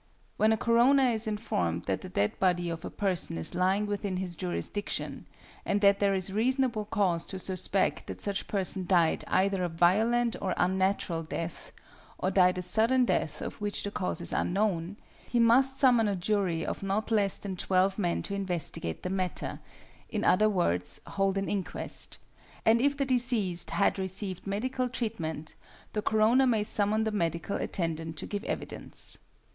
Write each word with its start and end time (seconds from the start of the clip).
= 0.21 0.37
When 0.37 0.51
a 0.51 0.57
coroner 0.57 1.09
is 1.11 1.27
informed 1.27 1.83
that 1.83 2.01
the 2.01 2.09
dead 2.09 2.39
body 2.39 2.69
of 2.71 2.83
a 2.83 2.89
person 2.89 3.37
is 3.37 3.53
lying 3.53 3.85
within 3.85 4.17
his 4.17 4.35
jurisdiction, 4.35 5.27
and 5.63 5.79
that 5.81 5.99
there 5.99 6.15
is 6.15 6.33
reasonable 6.33 6.85
cause 6.85 7.23
to 7.27 7.37
suspect 7.37 8.07
that 8.07 8.19
such 8.19 8.47
person 8.47 8.87
died 8.87 9.23
either 9.27 9.63
a 9.63 9.69
violent 9.69 10.35
or 10.41 10.55
unnatural 10.57 11.21
death, 11.21 11.71
or 12.17 12.31
died 12.31 12.57
a 12.57 12.63
sudden 12.63 13.05
death 13.05 13.43
of 13.43 13.61
which 13.61 13.83
the 13.83 13.91
cause 13.91 14.21
is 14.21 14.33
unknown, 14.33 14.97
he 15.29 15.37
must 15.39 15.77
summon 15.77 16.07
a 16.07 16.15
jury 16.15 16.65
of 16.65 16.81
not 16.81 17.11
less 17.11 17.37
than 17.37 17.55
twelve 17.55 17.99
men 17.99 18.23
to 18.23 18.33
investigate 18.33 19.03
the 19.03 19.09
matter 19.11 19.59
in 20.09 20.23
other 20.23 20.49
words, 20.49 20.99
hold 21.05 21.37
an 21.37 21.47
inquest 21.47 22.17
and 22.65 22.81
if 22.81 22.97
the 22.97 23.05
deceased 23.05 23.69
had 23.69 23.99
received 23.99 24.47
medical 24.47 24.89
treatment, 24.89 25.53
the 25.93 26.01
coroner 26.01 26.47
may 26.47 26.63
summon 26.63 27.03
the 27.03 27.11
medical 27.11 27.57
attendant 27.57 28.17
to 28.17 28.25
give 28.25 28.43
evidence. 28.45 29.19